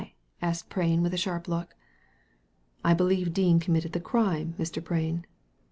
[0.41, 1.75] "asked Prain, with a sharp look.
[2.83, 4.83] "I believe that Dean committed the crime, Mr.
[4.83, 5.27] Prain."